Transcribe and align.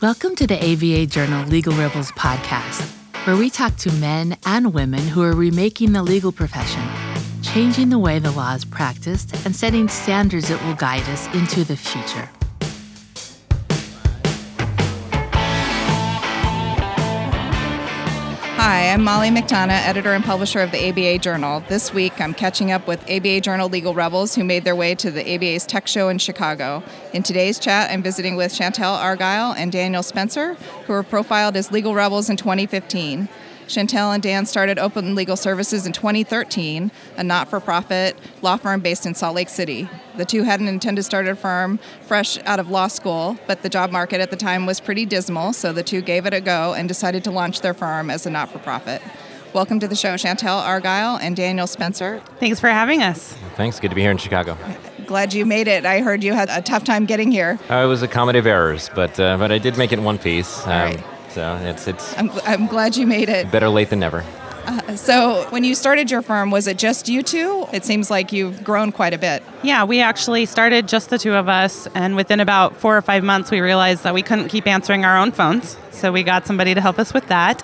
Welcome 0.00 0.36
to 0.36 0.46
the 0.46 0.54
ABA 0.54 1.06
Journal 1.06 1.44
Legal 1.48 1.72
Rebels 1.72 2.12
podcast, 2.12 2.88
where 3.26 3.36
we 3.36 3.50
talk 3.50 3.74
to 3.78 3.92
men 3.94 4.36
and 4.46 4.72
women 4.72 5.00
who 5.00 5.24
are 5.24 5.34
remaking 5.34 5.92
the 5.92 6.04
legal 6.04 6.30
profession, 6.30 6.84
changing 7.42 7.88
the 7.88 7.98
way 7.98 8.20
the 8.20 8.30
law 8.30 8.54
is 8.54 8.64
practiced, 8.64 9.34
and 9.44 9.56
setting 9.56 9.88
standards 9.88 10.50
that 10.50 10.64
will 10.64 10.76
guide 10.76 11.02
us 11.08 11.26
into 11.34 11.64
the 11.64 11.76
future. 11.76 12.30
Hi, 18.68 18.92
I'm 18.92 19.02
Molly 19.02 19.30
McDonough, 19.30 19.70
editor 19.70 20.12
and 20.12 20.22
publisher 20.22 20.60
of 20.60 20.72
the 20.72 20.90
ABA 20.90 21.20
Journal. 21.20 21.60
This 21.68 21.94
week, 21.94 22.20
I'm 22.20 22.34
catching 22.34 22.70
up 22.70 22.86
with 22.86 23.02
ABA 23.10 23.40
Journal 23.40 23.70
legal 23.70 23.94
rebels 23.94 24.34
who 24.34 24.44
made 24.44 24.64
their 24.64 24.76
way 24.76 24.94
to 24.96 25.10
the 25.10 25.22
ABA's 25.22 25.64
tech 25.64 25.86
show 25.86 26.10
in 26.10 26.18
Chicago. 26.18 26.82
In 27.14 27.22
today's 27.22 27.58
chat, 27.58 27.90
I'm 27.90 28.02
visiting 28.02 28.36
with 28.36 28.52
Chantel 28.52 28.94
Argyle 28.94 29.54
and 29.54 29.72
Daniel 29.72 30.02
Spencer, 30.02 30.52
who 30.84 30.92
were 30.92 31.02
profiled 31.02 31.56
as 31.56 31.72
legal 31.72 31.94
rebels 31.94 32.28
in 32.28 32.36
2015. 32.36 33.30
Chantel 33.68 34.14
and 34.14 34.22
Dan 34.22 34.46
started 34.46 34.78
Open 34.78 35.14
Legal 35.14 35.36
Services 35.36 35.86
in 35.86 35.92
2013, 35.92 36.90
a 37.18 37.22
not 37.22 37.48
for 37.48 37.60
profit 37.60 38.16
law 38.40 38.56
firm 38.56 38.80
based 38.80 39.04
in 39.04 39.14
Salt 39.14 39.34
Lake 39.34 39.50
City. 39.50 39.86
The 40.16 40.24
two 40.24 40.42
hadn't 40.42 40.68
intended 40.68 41.00
to 41.00 41.02
start 41.02 41.28
a 41.28 41.36
firm 41.36 41.78
fresh 42.00 42.38
out 42.46 42.58
of 42.58 42.70
law 42.70 42.88
school, 42.88 43.38
but 43.46 43.60
the 43.62 43.68
job 43.68 43.92
market 43.92 44.22
at 44.22 44.30
the 44.30 44.36
time 44.36 44.64
was 44.64 44.80
pretty 44.80 45.04
dismal, 45.04 45.52
so 45.52 45.74
the 45.74 45.82
two 45.82 46.00
gave 46.00 46.24
it 46.24 46.32
a 46.32 46.40
go 46.40 46.72
and 46.72 46.88
decided 46.88 47.22
to 47.24 47.30
launch 47.30 47.60
their 47.60 47.74
firm 47.74 48.08
as 48.08 48.24
a 48.24 48.30
not 48.30 48.50
for 48.50 48.58
profit. 48.58 49.02
Welcome 49.52 49.80
to 49.80 49.88
the 49.88 49.96
show, 49.96 50.14
Chantel 50.14 50.62
Argyle 50.62 51.18
and 51.18 51.36
Daniel 51.36 51.66
Spencer. 51.66 52.22
Thanks 52.40 52.60
for 52.60 52.68
having 52.68 53.02
us. 53.02 53.34
Thanks. 53.56 53.78
Good 53.80 53.90
to 53.90 53.94
be 53.94 54.00
here 54.00 54.10
in 54.10 54.18
Chicago. 54.18 54.56
Glad 55.06 55.34
you 55.34 55.44
made 55.44 55.68
it. 55.68 55.84
I 55.84 56.00
heard 56.00 56.24
you 56.24 56.32
had 56.32 56.48
a 56.48 56.62
tough 56.62 56.84
time 56.84 57.04
getting 57.04 57.30
here. 57.30 57.58
Uh, 57.68 57.76
it 57.76 57.86
was 57.86 58.02
a 58.02 58.08
comedy 58.08 58.38
of 58.38 58.46
errors, 58.46 58.90
but 58.94 59.18
uh, 59.20 59.36
but 59.36 59.52
I 59.52 59.58
did 59.58 59.76
make 59.76 59.92
it 59.92 59.98
in 59.98 60.04
one 60.04 60.18
piece. 60.18 60.66
Um, 60.66 60.70
right. 60.70 61.17
So 61.30 61.56
it's 61.62 61.86
it's. 61.86 62.16
I'm, 62.18 62.30
I'm 62.44 62.66
glad 62.66 62.96
you 62.96 63.06
made 63.06 63.28
it. 63.28 63.50
Better 63.50 63.68
late 63.68 63.90
than 63.90 64.00
never. 64.00 64.24
Uh, 64.68 64.96
so, 64.96 65.46
when 65.48 65.64
you 65.64 65.74
started 65.74 66.10
your 66.10 66.20
firm, 66.20 66.50
was 66.50 66.66
it 66.66 66.76
just 66.76 67.08
you 67.08 67.22
two? 67.22 67.66
It 67.72 67.86
seems 67.86 68.10
like 68.10 68.32
you've 68.32 68.62
grown 68.62 68.92
quite 68.92 69.14
a 69.14 69.18
bit. 69.18 69.42
Yeah, 69.62 69.84
we 69.84 70.00
actually 70.00 70.44
started 70.44 70.86
just 70.86 71.08
the 71.08 71.16
two 71.16 71.32
of 71.32 71.48
us, 71.48 71.88
and 71.94 72.16
within 72.16 72.38
about 72.38 72.76
four 72.76 72.94
or 72.94 73.00
five 73.00 73.24
months, 73.24 73.50
we 73.50 73.60
realized 73.60 74.02
that 74.02 74.12
we 74.12 74.22
couldn't 74.22 74.48
keep 74.48 74.66
answering 74.66 75.06
our 75.06 75.16
own 75.16 75.32
phones. 75.32 75.78
So, 75.90 76.12
we 76.12 76.22
got 76.22 76.46
somebody 76.46 76.74
to 76.74 76.82
help 76.82 76.98
us 76.98 77.14
with 77.14 77.26
that. 77.28 77.62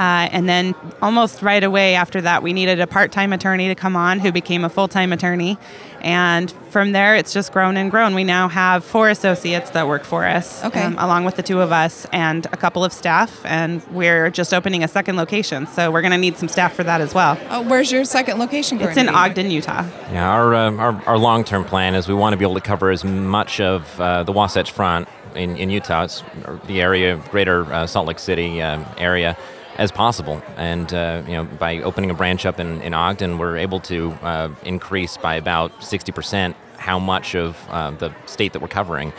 Uh, 0.00 0.30
and 0.32 0.48
then 0.48 0.74
almost 1.02 1.42
right 1.42 1.62
away 1.62 1.94
after 1.94 2.22
that, 2.22 2.42
we 2.42 2.54
needed 2.54 2.80
a 2.80 2.86
part 2.86 3.12
time 3.12 3.34
attorney 3.34 3.68
to 3.68 3.74
come 3.74 3.96
on 3.96 4.18
who 4.18 4.32
became 4.32 4.64
a 4.64 4.70
full 4.70 4.88
time 4.88 5.12
attorney. 5.12 5.58
And 6.00 6.50
from 6.70 6.92
there, 6.92 7.14
it's 7.16 7.34
just 7.34 7.52
grown 7.52 7.76
and 7.76 7.90
grown. 7.90 8.14
We 8.14 8.24
now 8.24 8.48
have 8.48 8.82
four 8.82 9.10
associates 9.10 9.68
that 9.72 9.86
work 9.86 10.04
for 10.04 10.24
us, 10.24 10.64
okay. 10.64 10.84
um, 10.84 10.96
along 10.98 11.26
with 11.26 11.36
the 11.36 11.42
two 11.42 11.60
of 11.60 11.70
us 11.70 12.06
and 12.14 12.46
a 12.46 12.56
couple 12.56 12.82
of 12.82 12.94
staff. 12.94 13.44
And 13.44 13.86
we're 13.88 14.30
just 14.30 14.54
opening 14.54 14.82
a 14.82 14.88
second 14.88 15.16
location, 15.16 15.66
so 15.66 15.90
we're 15.90 16.00
going 16.00 16.12
to 16.12 16.16
need 16.18 16.38
some 16.38 16.48
staff 16.48 16.72
for 16.72 16.84
that 16.84 17.02
as 17.02 17.12
well. 17.12 17.38
Uh, 17.50 17.62
where's 17.64 17.92
your 17.92 18.06
second 18.06 18.38
location? 18.38 18.78
Going 18.78 18.88
it's 18.88 18.98
in 18.98 19.10
Ogden, 19.10 19.50
Utah. 19.50 19.86
Yeah, 20.10 20.30
our 20.30 20.54
uh, 20.54 20.72
our, 20.76 21.02
our 21.04 21.18
long 21.18 21.44
term 21.44 21.62
plan 21.62 21.94
is 21.94 22.08
we 22.08 22.14
want 22.14 22.32
to 22.32 22.38
be 22.38 22.44
able 22.46 22.54
to 22.54 22.62
cover 22.62 22.88
as 22.88 23.04
much 23.04 23.60
of 23.60 24.00
uh, 24.00 24.22
the 24.22 24.32
Wasatch 24.32 24.72
Front 24.72 25.08
in, 25.34 25.58
in 25.58 25.68
Utah, 25.68 26.04
it's 26.04 26.24
the 26.66 26.80
area, 26.80 27.22
greater 27.30 27.64
uh, 27.72 27.86
Salt 27.86 28.08
Lake 28.08 28.18
City 28.18 28.62
um, 28.62 28.86
area 28.96 29.36
as 29.80 29.90
possible. 29.90 30.42
And 30.56 30.92
uh, 30.92 31.22
you 31.26 31.32
know, 31.32 31.44
by 31.44 31.78
opening 31.78 32.10
a 32.10 32.14
branch 32.14 32.44
up 32.44 32.60
in, 32.60 32.80
in 32.82 32.94
Ogden, 32.94 33.38
we're 33.38 33.56
able 33.56 33.80
to 33.80 34.12
uh, 34.22 34.50
increase 34.62 35.16
by 35.16 35.34
about 35.34 35.72
60% 35.80 36.54
how 36.76 36.98
much 36.98 37.34
of 37.34 37.56
uh, 37.70 37.90
the 37.90 38.12
state 38.26 38.52
that 38.52 38.60
we're 38.60 38.68
covering. 38.68 39.12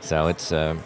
So 0.00 0.26
it's 0.26 0.50
uh, 0.50 0.76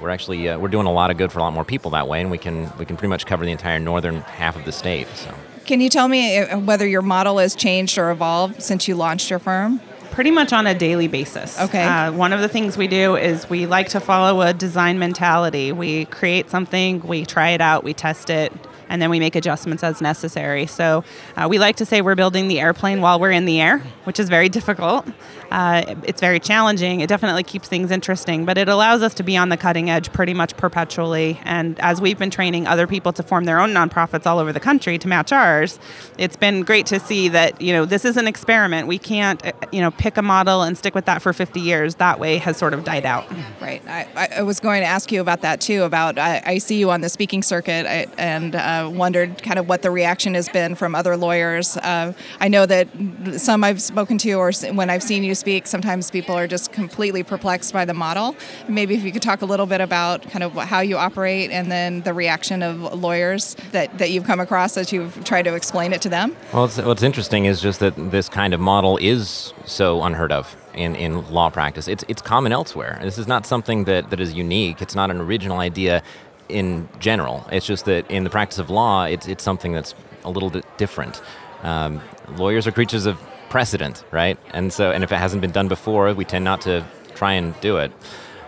we're 0.00 0.10
actually 0.10 0.48
uh, 0.48 0.58
we're 0.58 0.68
doing 0.68 0.86
a 0.86 0.92
lot 0.92 1.10
of 1.10 1.16
good 1.16 1.32
for 1.32 1.38
a 1.38 1.42
lot 1.42 1.54
more 1.54 1.64
people 1.64 1.92
that 1.92 2.06
way, 2.08 2.20
and 2.20 2.30
we 2.30 2.38
can 2.38 2.70
we 2.78 2.84
can 2.84 2.96
pretty 2.96 3.08
much 3.08 3.24
cover 3.24 3.44
the 3.44 3.52
entire 3.52 3.80
northern 3.80 4.20
half 4.20 4.54
of 4.54 4.64
the 4.64 4.72
state. 4.72 5.08
So. 5.14 5.34
Can 5.64 5.80
you 5.80 5.88
tell 5.88 6.08
me 6.08 6.38
uh, 6.38 6.58
whether 6.58 6.86
your 6.86 7.00
model 7.00 7.38
has 7.38 7.54
changed 7.54 7.96
or 7.96 8.10
evolved 8.10 8.62
since 8.62 8.86
you 8.86 8.94
launched 8.94 9.30
your 9.30 9.38
firm? 9.38 9.80
pretty 10.10 10.30
much 10.30 10.52
on 10.52 10.64
a 10.64 10.74
daily 10.74 11.08
basis. 11.08 11.60
Okay. 11.60 11.82
Uh, 11.82 12.12
one 12.12 12.32
of 12.32 12.40
the 12.40 12.46
things 12.46 12.76
we 12.76 12.86
do 12.86 13.16
is 13.16 13.50
we 13.50 13.66
like 13.66 13.88
to 13.88 13.98
follow 13.98 14.42
a 14.42 14.52
design 14.52 15.00
mentality. 15.00 15.72
We 15.72 16.04
create 16.04 16.50
something, 16.50 17.00
we 17.00 17.26
try 17.26 17.50
it 17.50 17.60
out, 17.60 17.82
we 17.82 17.94
test 17.94 18.30
it, 18.30 18.52
and 18.94 19.02
then 19.02 19.10
we 19.10 19.18
make 19.18 19.34
adjustments 19.34 19.82
as 19.82 20.00
necessary. 20.00 20.66
So 20.66 21.02
uh, 21.36 21.48
we 21.50 21.58
like 21.58 21.74
to 21.76 21.84
say 21.84 22.00
we're 22.00 22.14
building 22.14 22.46
the 22.46 22.60
airplane 22.60 23.00
while 23.00 23.18
we're 23.18 23.32
in 23.32 23.44
the 23.44 23.60
air, 23.60 23.78
which 24.04 24.20
is 24.20 24.28
very 24.28 24.48
difficult. 24.48 25.04
Uh, 25.50 25.96
it's 26.04 26.20
very 26.20 26.38
challenging. 26.38 27.00
It 27.00 27.08
definitely 27.08 27.42
keeps 27.42 27.68
things 27.68 27.90
interesting, 27.90 28.44
but 28.44 28.56
it 28.56 28.68
allows 28.68 29.02
us 29.02 29.12
to 29.14 29.24
be 29.24 29.36
on 29.36 29.48
the 29.48 29.56
cutting 29.56 29.90
edge 29.90 30.12
pretty 30.12 30.32
much 30.32 30.56
perpetually. 30.56 31.40
And 31.44 31.78
as 31.80 32.00
we've 32.00 32.18
been 32.18 32.30
training 32.30 32.68
other 32.68 32.86
people 32.86 33.12
to 33.14 33.22
form 33.24 33.44
their 33.44 33.58
own 33.58 33.70
nonprofits 33.70 34.26
all 34.26 34.38
over 34.38 34.52
the 34.52 34.60
country 34.60 34.96
to 34.98 35.08
match 35.08 35.32
ours, 35.32 35.80
it's 36.18 36.36
been 36.36 36.62
great 36.62 36.86
to 36.86 37.00
see 37.00 37.28
that 37.28 37.60
you 37.60 37.72
know 37.72 37.84
this 37.84 38.04
is 38.04 38.16
an 38.16 38.28
experiment. 38.28 38.86
We 38.86 38.98
can't 38.98 39.44
uh, 39.44 39.52
you 39.72 39.80
know 39.80 39.90
pick 39.90 40.16
a 40.16 40.22
model 40.22 40.62
and 40.62 40.78
stick 40.78 40.94
with 40.94 41.04
that 41.06 41.20
for 41.20 41.32
50 41.32 41.60
years. 41.60 41.96
That 41.96 42.20
way 42.20 42.38
has 42.38 42.56
sort 42.56 42.74
of 42.74 42.84
died 42.84 43.06
out. 43.06 43.24
Right. 43.60 43.82
I, 43.88 44.28
I 44.36 44.42
was 44.42 44.60
going 44.60 44.82
to 44.82 44.86
ask 44.86 45.10
you 45.10 45.20
about 45.20 45.42
that 45.42 45.60
too. 45.60 45.82
About 45.82 46.18
I, 46.18 46.42
I 46.44 46.58
see 46.58 46.78
you 46.78 46.90
on 46.90 47.00
the 47.00 47.08
speaking 47.08 47.42
circuit 47.42 47.86
and 48.18 48.54
uh, 48.54 48.83
wondered 48.90 49.42
kind 49.42 49.58
of 49.58 49.68
what 49.68 49.82
the 49.82 49.90
reaction 49.90 50.34
has 50.34 50.48
been 50.48 50.74
from 50.74 50.94
other 50.94 51.16
lawyers. 51.16 51.76
Uh, 51.76 52.12
I 52.40 52.48
know 52.48 52.66
that 52.66 52.88
some 53.36 53.64
I've 53.64 53.80
spoken 53.80 54.18
to 54.18 54.32
or 54.34 54.52
when 54.72 54.90
I've 54.90 55.02
seen 55.02 55.24
you 55.24 55.34
speak, 55.34 55.66
sometimes 55.66 56.10
people 56.10 56.34
are 56.34 56.46
just 56.46 56.72
completely 56.72 57.22
perplexed 57.22 57.72
by 57.72 57.84
the 57.84 57.94
model. 57.94 58.36
Maybe 58.68 58.94
if 58.94 59.02
you 59.02 59.12
could 59.12 59.22
talk 59.22 59.42
a 59.42 59.46
little 59.46 59.66
bit 59.66 59.80
about 59.80 60.22
kind 60.30 60.42
of 60.42 60.54
how 60.54 60.80
you 60.80 60.96
operate 60.96 61.50
and 61.50 61.70
then 61.70 62.02
the 62.02 62.12
reaction 62.12 62.62
of 62.62 62.80
lawyers 62.94 63.56
that, 63.72 63.96
that 63.98 64.10
you've 64.10 64.24
come 64.24 64.40
across 64.40 64.76
as 64.76 64.92
you've 64.92 65.24
tried 65.24 65.42
to 65.42 65.54
explain 65.54 65.92
it 65.92 66.02
to 66.02 66.08
them. 66.08 66.36
Well, 66.52 66.68
what's 66.68 67.02
interesting 67.02 67.44
is 67.44 67.60
just 67.60 67.80
that 67.80 67.94
this 68.10 68.28
kind 68.28 68.54
of 68.54 68.60
model 68.60 68.98
is 68.98 69.52
so 69.64 70.02
unheard 70.02 70.32
of 70.32 70.56
in, 70.74 70.96
in 70.96 71.30
law 71.30 71.50
practice. 71.50 71.88
It's, 71.88 72.04
it's 72.08 72.22
common 72.22 72.52
elsewhere. 72.52 72.98
This 73.02 73.18
is 73.18 73.26
not 73.26 73.46
something 73.46 73.84
that, 73.84 74.10
that 74.10 74.20
is 74.20 74.34
unique. 74.34 74.82
It's 74.82 74.94
not 74.94 75.10
an 75.10 75.20
original 75.20 75.58
idea 75.58 76.02
in 76.48 76.88
general. 76.98 77.46
It's 77.50 77.66
just 77.66 77.84
that 77.86 78.10
in 78.10 78.24
the 78.24 78.30
practice 78.30 78.58
of 78.58 78.70
law, 78.70 79.04
it's, 79.04 79.26
it's 79.26 79.44
something 79.44 79.72
that's 79.72 79.94
a 80.24 80.30
little 80.30 80.50
bit 80.50 80.64
different. 80.76 81.22
Um, 81.62 82.00
lawyers 82.36 82.66
are 82.66 82.72
creatures 82.72 83.06
of 83.06 83.18
precedent, 83.48 84.04
right? 84.10 84.38
And 84.52 84.72
so, 84.72 84.90
and 84.90 85.04
if 85.04 85.12
it 85.12 85.16
hasn't 85.16 85.40
been 85.40 85.52
done 85.52 85.68
before, 85.68 86.12
we 86.14 86.24
tend 86.24 86.44
not 86.44 86.60
to 86.62 86.84
try 87.14 87.34
and 87.34 87.58
do 87.60 87.76
it. 87.78 87.92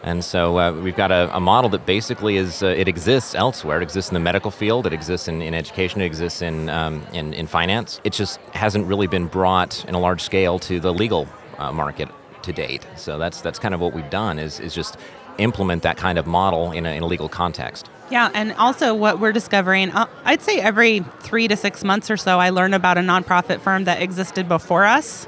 And 0.02 0.24
so 0.24 0.58
uh, 0.58 0.72
we've 0.72 0.94
got 0.94 1.10
a, 1.10 1.34
a, 1.36 1.40
model 1.40 1.68
that 1.70 1.84
basically 1.84 2.36
is 2.36 2.62
uh, 2.62 2.66
it 2.66 2.86
exists 2.86 3.34
elsewhere. 3.34 3.80
It 3.80 3.82
exists 3.82 4.10
in 4.10 4.14
the 4.14 4.20
medical 4.20 4.52
field. 4.52 4.86
It 4.86 4.92
exists 4.92 5.26
in, 5.26 5.42
in 5.42 5.52
education. 5.52 6.00
It 6.00 6.06
exists 6.06 6.42
in, 6.42 6.68
um, 6.68 7.04
in, 7.12 7.34
in 7.34 7.48
finance. 7.48 8.00
It 8.04 8.12
just 8.12 8.38
hasn't 8.52 8.86
really 8.86 9.08
been 9.08 9.26
brought 9.26 9.84
in 9.86 9.96
a 9.96 9.98
large 9.98 10.22
scale 10.22 10.60
to 10.60 10.78
the 10.78 10.92
legal 10.92 11.26
uh, 11.58 11.72
market 11.72 12.08
to 12.42 12.52
date. 12.52 12.86
So 12.96 13.18
that's 13.18 13.40
that's 13.40 13.58
kind 13.58 13.74
of 13.74 13.80
what 13.80 13.92
we've 13.92 14.08
done 14.08 14.38
is 14.38 14.60
is 14.60 14.74
just 14.74 14.96
implement 15.38 15.82
that 15.82 15.96
kind 15.96 16.18
of 16.18 16.26
model 16.26 16.72
in 16.72 16.86
a, 16.86 16.90
in 16.90 17.02
a 17.02 17.06
legal 17.06 17.28
context. 17.28 17.88
Yeah, 18.10 18.30
and 18.34 18.52
also 18.52 18.94
what 18.94 19.18
we're 19.18 19.32
discovering, 19.32 19.90
uh, 19.90 20.06
I'd 20.24 20.42
say 20.42 20.60
every 20.60 21.00
three 21.20 21.48
to 21.48 21.56
six 21.56 21.82
months 21.82 22.10
or 22.10 22.16
so, 22.16 22.38
I 22.38 22.50
learn 22.50 22.72
about 22.72 22.98
a 22.98 23.00
nonprofit 23.00 23.60
firm 23.60 23.84
that 23.84 24.00
existed 24.00 24.48
before 24.48 24.84
us. 24.84 25.26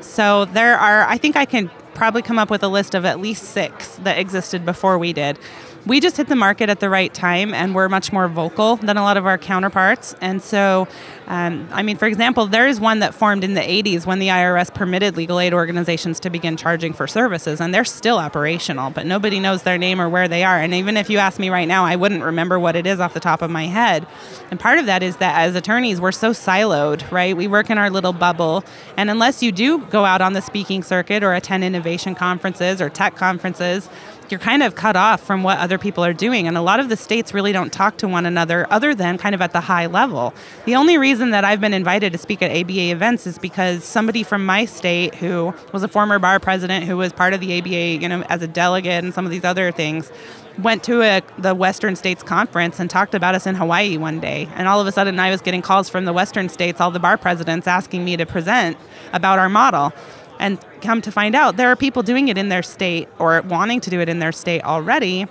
So 0.00 0.44
there 0.44 0.78
are, 0.78 1.04
I 1.06 1.18
think 1.18 1.36
I 1.36 1.44
can 1.44 1.68
probably 1.94 2.22
come 2.22 2.38
up 2.38 2.48
with 2.48 2.62
a 2.62 2.68
list 2.68 2.94
of 2.94 3.04
at 3.04 3.20
least 3.20 3.44
six 3.44 3.96
that 3.96 4.18
existed 4.18 4.64
before 4.64 4.98
we 4.98 5.12
did 5.12 5.38
we 5.84 5.98
just 5.98 6.16
hit 6.16 6.28
the 6.28 6.36
market 6.36 6.68
at 6.68 6.80
the 6.80 6.88
right 6.88 7.12
time 7.12 7.52
and 7.52 7.74
we're 7.74 7.88
much 7.88 8.12
more 8.12 8.28
vocal 8.28 8.76
than 8.76 8.96
a 8.96 9.02
lot 9.02 9.16
of 9.16 9.26
our 9.26 9.36
counterparts. 9.36 10.14
And 10.20 10.40
so, 10.40 10.86
um, 11.26 11.68
I 11.72 11.82
mean, 11.82 11.96
for 11.96 12.06
example, 12.06 12.46
there 12.46 12.68
is 12.68 12.78
one 12.78 13.00
that 13.00 13.14
formed 13.14 13.42
in 13.42 13.54
the 13.54 13.60
80s 13.60 14.06
when 14.06 14.18
the 14.18 14.28
IRS 14.28 14.72
permitted 14.72 15.16
legal 15.16 15.40
aid 15.40 15.52
organizations 15.52 16.20
to 16.20 16.30
begin 16.30 16.56
charging 16.56 16.92
for 16.92 17.06
services, 17.06 17.60
and 17.60 17.74
they're 17.74 17.84
still 17.84 18.18
operational, 18.18 18.90
but 18.90 19.06
nobody 19.06 19.40
knows 19.40 19.62
their 19.62 19.78
name 19.78 20.00
or 20.00 20.08
where 20.08 20.28
they 20.28 20.44
are. 20.44 20.58
And 20.58 20.74
even 20.74 20.96
if 20.96 21.10
you 21.10 21.18
ask 21.18 21.38
me 21.38 21.50
right 21.50 21.66
now, 21.66 21.84
I 21.84 21.96
wouldn't 21.96 22.22
remember 22.22 22.58
what 22.58 22.76
it 22.76 22.86
is 22.86 23.00
off 23.00 23.14
the 23.14 23.20
top 23.20 23.42
of 23.42 23.50
my 23.50 23.66
head. 23.66 24.06
And 24.50 24.60
part 24.60 24.78
of 24.78 24.86
that 24.86 25.02
is 25.02 25.16
that 25.16 25.36
as 25.36 25.54
attorneys, 25.56 26.00
we're 26.00 26.12
so 26.12 26.30
siloed, 26.30 27.10
right? 27.10 27.36
We 27.36 27.48
work 27.48 27.70
in 27.70 27.78
our 27.78 27.90
little 27.90 28.12
bubble. 28.12 28.64
And 28.96 29.10
unless 29.10 29.42
you 29.42 29.52
do 29.52 29.78
go 29.86 30.04
out 30.04 30.20
on 30.20 30.32
the 30.32 30.42
speaking 30.42 30.82
circuit 30.82 31.22
or 31.22 31.34
attend 31.34 31.64
innovation 31.64 32.14
conferences 32.14 32.80
or 32.80 32.88
tech 32.88 33.16
conferences, 33.16 33.88
you're 34.32 34.40
kind 34.40 34.62
of 34.62 34.74
cut 34.74 34.96
off 34.96 35.22
from 35.22 35.42
what 35.42 35.58
other 35.58 35.78
people 35.78 36.02
are 36.02 36.14
doing. 36.14 36.48
And 36.48 36.56
a 36.56 36.62
lot 36.62 36.80
of 36.80 36.88
the 36.88 36.96
states 36.96 37.32
really 37.32 37.52
don't 37.52 37.72
talk 37.72 37.98
to 37.98 38.08
one 38.08 38.26
another 38.26 38.66
other 38.70 38.94
than 38.94 39.18
kind 39.18 39.34
of 39.34 39.42
at 39.42 39.52
the 39.52 39.60
high 39.60 39.86
level. 39.86 40.34
The 40.64 40.74
only 40.74 40.98
reason 40.98 41.30
that 41.30 41.44
I've 41.44 41.60
been 41.60 41.74
invited 41.74 42.12
to 42.12 42.18
speak 42.18 42.42
at 42.42 42.50
ABA 42.50 42.90
events 42.90 43.26
is 43.26 43.38
because 43.38 43.84
somebody 43.84 44.22
from 44.22 44.44
my 44.44 44.64
state 44.64 45.14
who 45.14 45.54
was 45.72 45.82
a 45.82 45.88
former 45.88 46.18
bar 46.18 46.40
president 46.40 46.86
who 46.86 46.96
was 46.96 47.12
part 47.12 47.34
of 47.34 47.40
the 47.40 47.58
ABA, 47.58 48.02
you 48.02 48.08
know, 48.08 48.22
as 48.22 48.42
a 48.42 48.48
delegate 48.48 49.04
and 49.04 49.12
some 49.14 49.26
of 49.26 49.30
these 49.30 49.44
other 49.44 49.70
things, 49.70 50.10
went 50.58 50.82
to 50.84 51.02
a, 51.02 51.22
the 51.38 51.54
Western 51.54 51.96
States 51.96 52.22
Conference 52.22 52.78
and 52.80 52.88
talked 52.90 53.14
about 53.14 53.34
us 53.34 53.46
in 53.46 53.54
Hawaii 53.54 53.96
one 53.96 54.20
day. 54.20 54.48
And 54.54 54.68
all 54.68 54.80
of 54.80 54.86
a 54.86 54.92
sudden, 54.92 55.18
I 55.18 55.30
was 55.30 55.40
getting 55.40 55.62
calls 55.62 55.88
from 55.88 56.04
the 56.04 56.12
Western 56.12 56.48
states, 56.48 56.80
all 56.80 56.90
the 56.90 57.00
bar 57.00 57.16
presidents 57.16 57.66
asking 57.66 58.04
me 58.04 58.16
to 58.16 58.26
present 58.26 58.76
about 59.12 59.38
our 59.38 59.48
model. 59.48 59.92
And 60.42 60.58
come 60.80 61.00
to 61.02 61.12
find 61.12 61.36
out, 61.36 61.56
there 61.56 61.68
are 61.68 61.76
people 61.76 62.02
doing 62.02 62.26
it 62.26 62.36
in 62.36 62.48
their 62.48 62.64
state 62.64 63.08
or 63.20 63.40
wanting 63.42 63.80
to 63.80 63.90
do 63.90 64.00
it 64.00 64.08
in 64.08 64.18
their 64.18 64.32
state 64.32 64.62
already. 64.64 65.28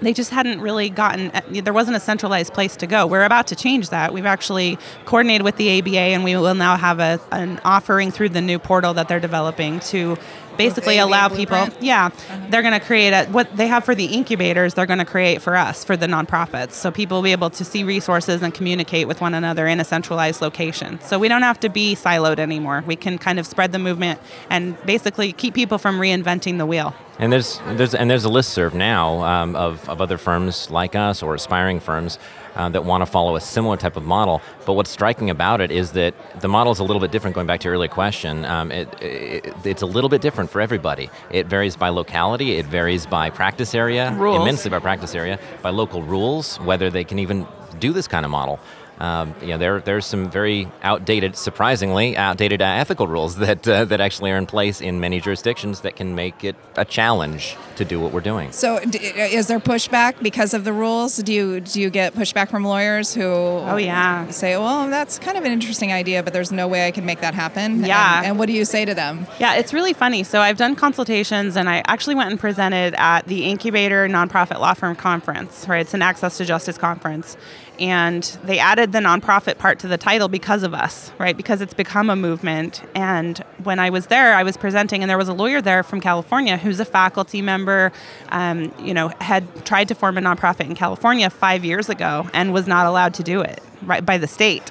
they 0.00 0.14
just 0.14 0.30
hadn't 0.30 0.60
really 0.60 0.88
gotten 0.88 1.30
uh, 1.34 1.40
there 1.64 1.72
wasn't 1.72 1.96
a 1.96 2.00
centralized 2.00 2.52
place 2.54 2.76
to 2.76 2.86
go 2.86 3.04
we're 3.04 3.24
about 3.24 3.46
to 3.48 3.56
change 3.56 3.90
that 3.90 4.12
we've 4.14 4.30
actually 4.36 4.78
coordinated 5.06 5.44
with 5.44 5.56
the 5.56 5.66
aba 5.76 6.14
and 6.14 6.22
we 6.22 6.36
will 6.36 6.54
now 6.54 6.76
have 6.76 7.00
a, 7.00 7.20
an 7.32 7.60
offering 7.64 8.12
through 8.12 8.28
the 8.28 8.40
new 8.40 8.60
portal 8.60 8.94
that 8.94 9.08
they're 9.08 9.26
developing 9.30 9.80
to 9.80 10.16
basically 10.58 10.98
allow 10.98 11.28
people 11.28 11.68
yeah 11.80 12.06
uh-huh. 12.06 12.46
they're 12.50 12.62
going 12.62 12.78
to 12.78 12.84
create 12.84 13.12
a, 13.12 13.24
what 13.26 13.56
they 13.56 13.66
have 13.66 13.84
for 13.84 13.94
the 13.94 14.06
incubators 14.06 14.74
they're 14.74 14.86
going 14.86 14.98
to 14.98 15.04
create 15.04 15.40
for 15.40 15.56
us 15.56 15.84
for 15.84 15.96
the 15.96 16.06
nonprofits. 16.06 16.72
So 16.72 16.90
people 16.90 17.18
will 17.18 17.22
be 17.22 17.32
able 17.32 17.50
to 17.50 17.64
see 17.64 17.84
resources 17.84 18.42
and 18.42 18.52
communicate 18.52 19.08
with 19.08 19.20
one 19.20 19.34
another 19.34 19.66
in 19.66 19.80
a 19.80 19.84
centralized 19.84 20.40
location. 20.40 21.00
So 21.00 21.18
we 21.18 21.28
don't 21.28 21.42
have 21.42 21.60
to 21.60 21.68
be 21.68 21.94
siloed 21.94 22.38
anymore. 22.38 22.84
We 22.86 22.96
can 22.96 23.18
kind 23.18 23.38
of 23.38 23.46
spread 23.46 23.72
the 23.72 23.78
movement 23.78 24.20
and 24.50 24.80
basically 24.84 25.32
keep 25.32 25.54
people 25.54 25.78
from 25.78 25.98
reinventing 25.98 26.58
the 26.58 26.66
wheel. 26.66 26.94
And 27.18 27.32
there's 27.32 27.60
there's 27.70 27.94
and 27.94 28.08
there's 28.08 28.24
a 28.24 28.28
list 28.28 28.50
serve 28.50 28.74
now 28.74 29.22
um, 29.22 29.56
of, 29.56 29.88
of 29.88 30.00
other 30.00 30.18
firms 30.18 30.70
like 30.70 30.94
us 30.94 31.22
or 31.22 31.34
aspiring 31.34 31.80
firms 31.80 32.18
uh, 32.58 32.68
that 32.68 32.84
want 32.84 33.00
to 33.02 33.06
follow 33.06 33.36
a 33.36 33.40
similar 33.40 33.76
type 33.76 33.96
of 33.96 34.04
model. 34.04 34.42
But 34.66 34.74
what's 34.74 34.90
striking 34.90 35.30
about 35.30 35.60
it 35.60 35.70
is 35.70 35.92
that 35.92 36.14
the 36.40 36.48
model 36.48 36.72
is 36.72 36.80
a 36.80 36.84
little 36.84 37.00
bit 37.00 37.10
different. 37.10 37.34
Going 37.34 37.46
back 37.46 37.60
to 37.60 37.64
your 37.64 37.74
earlier 37.74 37.88
question, 37.88 38.44
um, 38.44 38.70
it, 38.70 38.88
it, 39.00 39.54
it's 39.64 39.82
a 39.82 39.86
little 39.86 40.10
bit 40.10 40.20
different 40.20 40.50
for 40.50 40.60
everybody. 40.60 41.08
It 41.30 41.46
varies 41.46 41.76
by 41.76 41.88
locality. 41.88 42.56
It 42.56 42.66
varies 42.66 43.06
by 43.06 43.30
practice 43.30 43.74
area, 43.74 44.12
rules. 44.12 44.42
immensely 44.42 44.70
by 44.70 44.80
practice 44.80 45.14
area, 45.14 45.38
by 45.62 45.70
local 45.70 46.02
rules, 46.02 46.56
whether 46.60 46.90
they 46.90 47.04
can 47.04 47.18
even 47.18 47.46
do 47.78 47.92
this 47.92 48.08
kind 48.08 48.24
of 48.24 48.30
model. 48.30 48.58
Um, 49.00 49.34
you 49.40 49.48
know, 49.48 49.58
there 49.58 49.80
there's 49.80 50.06
some 50.06 50.30
very 50.30 50.68
outdated, 50.82 51.36
surprisingly 51.36 52.16
outdated 52.16 52.60
uh, 52.60 52.64
ethical 52.64 53.06
rules 53.06 53.36
that 53.46 53.66
uh, 53.66 53.84
that 53.86 54.00
actually 54.00 54.32
are 54.32 54.36
in 54.36 54.46
place 54.46 54.80
in 54.80 55.00
many 55.00 55.20
jurisdictions 55.20 55.80
that 55.82 55.96
can 55.96 56.14
make 56.14 56.44
it 56.44 56.56
a 56.76 56.84
challenge 56.84 57.56
to 57.76 57.84
do 57.84 58.00
what 58.00 58.12
we're 58.12 58.20
doing. 58.20 58.50
So, 58.52 58.80
d- 58.80 58.98
is 58.98 59.46
there 59.46 59.60
pushback 59.60 60.20
because 60.22 60.52
of 60.52 60.64
the 60.64 60.72
rules? 60.72 61.16
Do 61.18 61.32
you 61.32 61.60
do 61.60 61.80
you 61.80 61.90
get 61.90 62.14
pushback 62.14 62.50
from 62.50 62.64
lawyers 62.64 63.14
who? 63.14 63.22
Oh 63.22 63.76
yeah. 63.76 64.28
Say, 64.30 64.56
well, 64.56 64.90
that's 64.90 65.18
kind 65.18 65.38
of 65.38 65.44
an 65.44 65.52
interesting 65.52 65.92
idea, 65.92 66.22
but 66.22 66.32
there's 66.32 66.52
no 66.52 66.66
way 66.66 66.86
I 66.86 66.90
can 66.90 67.04
make 67.06 67.20
that 67.20 67.34
happen. 67.34 67.84
Yeah. 67.84 68.18
And, 68.18 68.26
and 68.26 68.38
what 68.38 68.46
do 68.46 68.52
you 68.52 68.64
say 68.64 68.84
to 68.84 68.94
them? 68.94 69.26
Yeah, 69.38 69.54
it's 69.54 69.72
really 69.72 69.92
funny. 69.92 70.24
So 70.24 70.40
I've 70.40 70.56
done 70.56 70.74
consultations, 70.74 71.56
and 71.56 71.68
I 71.68 71.82
actually 71.86 72.16
went 72.16 72.30
and 72.30 72.40
presented 72.40 72.94
at 72.98 73.26
the 73.26 73.44
Incubator 73.44 74.08
Nonprofit 74.08 74.58
Law 74.58 74.74
Firm 74.74 74.96
Conference. 74.96 75.66
Right, 75.68 75.80
it's 75.80 75.94
an 75.94 76.02
Access 76.02 76.38
to 76.38 76.44
Justice 76.44 76.78
conference 76.78 77.36
and 77.78 78.22
they 78.44 78.58
added 78.58 78.87
the 78.92 78.98
nonprofit 78.98 79.58
part 79.58 79.78
to 79.80 79.88
the 79.88 79.98
title 79.98 80.28
because 80.28 80.62
of 80.62 80.74
us, 80.74 81.12
right? 81.18 81.36
Because 81.36 81.60
it's 81.60 81.74
become 81.74 82.10
a 82.10 82.16
movement. 82.16 82.82
And 82.94 83.38
when 83.62 83.78
I 83.78 83.90
was 83.90 84.06
there, 84.06 84.34
I 84.34 84.42
was 84.42 84.56
presenting, 84.56 85.02
and 85.02 85.10
there 85.10 85.18
was 85.18 85.28
a 85.28 85.32
lawyer 85.32 85.60
there 85.60 85.82
from 85.82 86.00
California 86.00 86.56
who's 86.56 86.80
a 86.80 86.84
faculty 86.84 87.42
member, 87.42 87.92
um, 88.30 88.72
you 88.80 88.94
know, 88.94 89.08
had 89.20 89.64
tried 89.64 89.88
to 89.88 89.94
form 89.94 90.18
a 90.18 90.20
nonprofit 90.20 90.66
in 90.66 90.74
California 90.74 91.30
five 91.30 91.64
years 91.64 91.88
ago 91.88 92.28
and 92.32 92.52
was 92.52 92.66
not 92.66 92.86
allowed 92.86 93.14
to 93.14 93.22
do 93.22 93.40
it, 93.40 93.62
right, 93.82 94.04
by 94.04 94.18
the 94.18 94.26
state. 94.28 94.70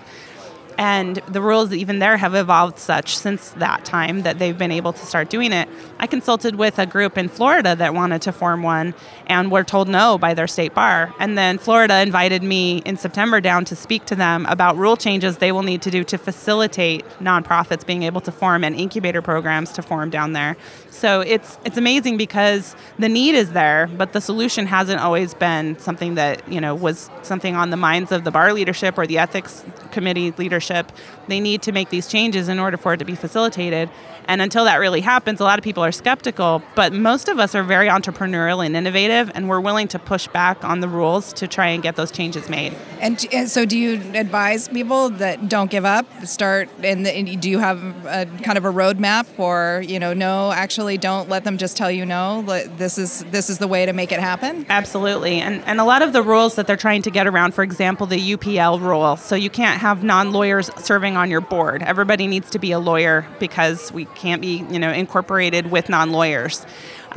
And 0.77 1.15
the 1.27 1.41
rules 1.41 1.73
even 1.73 1.99
there 1.99 2.17
have 2.17 2.35
evolved 2.35 2.77
such 2.77 3.17
since 3.17 3.49
that 3.51 3.83
time 3.83 4.21
that 4.21 4.37
they've 4.37 4.57
been 4.57 4.71
able 4.71 4.93
to 4.93 5.05
start 5.05 5.29
doing 5.29 5.51
it. 5.51 5.67
I 5.99 6.05
consulted 6.05 6.55
with 6.55 6.77
a 6.77 6.85
group 6.85 7.17
in 7.17 7.29
Florida 7.29 7.75
that 7.75 7.95
wanted 7.95 8.21
to 8.23 8.31
form 8.31 8.61
one 8.61 8.93
and 9.25 9.51
were 9.51 9.63
told 9.63 9.87
no 9.87 10.17
by 10.17 10.35
their 10.35 10.47
state 10.47 10.75
bar. 10.75 11.13
And 11.19 11.37
then 11.37 11.57
Florida 11.57 12.01
invited 12.01 12.43
me 12.43 12.83
in 12.85 12.97
September 12.97 13.41
down 13.41 13.65
to 13.65 13.75
speak 13.75 14.05
to 14.05 14.15
them 14.15 14.45
about 14.45 14.77
rule 14.77 14.97
changes 14.97 15.37
they 15.37 15.51
will 15.51 15.63
need 15.63 15.81
to 15.81 15.91
do 15.91 16.03
to 16.03 16.17
facilitate 16.17 17.03
nonprofits 17.19 17.85
being 17.85 18.03
able 18.03 18.21
to 18.21 18.31
form 18.31 18.63
and 18.63 18.75
incubator 18.75 19.21
programs 19.21 19.71
to 19.73 19.81
form 19.81 20.09
down 20.11 20.33
there. 20.33 20.55
So 20.91 21.21
it's 21.21 21.59
it's 21.63 21.77
amazing 21.77 22.17
because 22.17 22.75
the 22.97 23.09
need 23.09 23.35
is 23.35 23.51
there, 23.51 23.87
but 23.97 24.13
the 24.13 24.21
solution 24.21 24.65
hasn't 24.65 24.99
always 24.99 25.33
been 25.35 25.77
something 25.77 26.15
that, 26.15 26.51
you 26.51 26.59
know, 26.59 26.73
was 26.73 27.09
something 27.21 27.55
on 27.55 27.69
the 27.69 27.77
minds 27.77 28.11
of 28.11 28.23
the 28.23 28.31
bar 28.31 28.51
leadership 28.53 28.97
or 28.97 29.05
the 29.05 29.19
ethics 29.19 29.63
committee 29.91 30.31
leadership. 30.69 30.91
They 31.27 31.39
need 31.39 31.61
to 31.63 31.71
make 31.71 31.89
these 31.89 32.07
changes 32.07 32.47
in 32.47 32.59
order 32.59 32.77
for 32.77 32.93
it 32.93 32.97
to 32.97 33.05
be 33.05 33.15
facilitated. 33.15 33.89
And 34.27 34.41
until 34.41 34.65
that 34.65 34.77
really 34.77 35.01
happens, 35.01 35.39
a 35.39 35.43
lot 35.43 35.57
of 35.57 35.63
people 35.63 35.83
are 35.83 35.91
skeptical, 35.91 36.61
but 36.75 36.91
most 36.91 37.29
of 37.29 37.39
us 37.39 37.55
are 37.55 37.63
very 37.63 37.87
entrepreneurial 37.87 38.65
and 38.65 38.75
innovative, 38.75 39.31
and 39.33 39.47
we're 39.47 39.61
willing 39.61 39.87
to 39.89 39.99
push 39.99 40.27
back 40.27 40.63
on 40.65 40.81
the 40.81 40.87
rules 40.87 41.31
to 41.33 41.47
try 41.47 41.67
and 41.67 41.81
get 41.81 41.95
those 41.95 42.11
changes 42.11 42.49
made. 42.49 42.75
And, 42.99 43.25
and 43.31 43.49
so, 43.49 43.63
do 43.65 43.77
you 43.77 44.01
advise 44.13 44.67
people 44.67 45.09
that 45.11 45.47
don't 45.47 45.71
give 45.71 45.85
up, 45.85 46.05
start, 46.25 46.69
and, 46.83 47.07
and 47.07 47.41
do 47.41 47.49
you 47.49 47.59
have 47.59 47.81
a 48.05 48.25
kind 48.43 48.57
of 48.57 48.65
a 48.65 48.71
roadmap 48.71 49.25
for, 49.25 49.81
you 49.85 49.99
know, 49.99 50.13
no, 50.13 50.51
actually 50.51 50.97
don't 50.97 51.29
let 51.29 51.45
them 51.45 51.57
just 51.57 51.77
tell 51.77 51.91
you 51.91 52.05
no, 52.05 52.41
this 52.41 52.97
is, 52.97 53.23
this 53.25 53.49
is 53.49 53.59
the 53.59 53.67
way 53.67 53.85
to 53.85 53.93
make 53.93 54.11
it 54.11 54.19
happen? 54.19 54.65
Absolutely. 54.67 55.39
And, 55.39 55.63
and 55.65 55.79
a 55.79 55.85
lot 55.85 56.01
of 56.01 56.11
the 56.11 56.21
rules 56.21 56.55
that 56.55 56.67
they're 56.67 56.75
trying 56.75 57.01
to 57.03 57.11
get 57.11 57.27
around, 57.27 57.53
for 57.53 57.63
example, 57.63 58.07
the 58.07 58.33
UPL 58.35 58.81
rule, 58.81 59.15
so 59.15 59.35
you 59.35 59.49
can't 59.49 59.79
have 59.79 60.03
non 60.03 60.31
lawyers 60.57 60.71
serving 60.83 61.15
on 61.17 61.29
your 61.29 61.41
board. 61.41 61.83
Everybody 61.83 62.25
needs 62.25 62.49
to 62.51 62.59
be 62.59 62.71
a 62.71 62.79
lawyer 62.79 63.27
because 63.39 63.91
we 63.91 64.05
can't 64.05 64.41
be, 64.41 64.65
you 64.71 64.79
know, 64.79 64.91
incorporated 64.91 65.69
with 65.69 65.87
non-lawyers 65.87 66.65